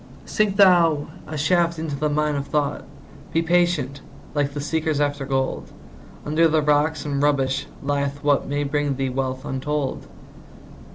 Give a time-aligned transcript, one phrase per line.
[0.25, 2.85] Sink thou a shaft into the mine of thought;
[3.33, 4.01] Be patient,
[4.33, 5.71] like the seekers after gold;
[6.25, 10.07] Under the rocks and rubbish lieth what May bring thee wealth untold.